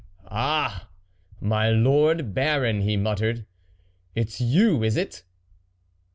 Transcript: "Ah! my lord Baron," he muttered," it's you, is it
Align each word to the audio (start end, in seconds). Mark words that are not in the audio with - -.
"Ah! 0.25 0.89
my 1.39 1.69
lord 1.69 2.33
Baron," 2.33 2.81
he 2.81 2.97
muttered," 2.97 3.45
it's 4.15 4.41
you, 4.41 4.81
is 4.81 4.97
it 4.97 5.21